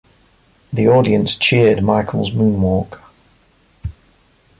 The 0.73 0.87
audience 0.87 1.35
cheered 1.35 1.83
Michael's 1.83 2.31
moonwalk. 2.31 3.03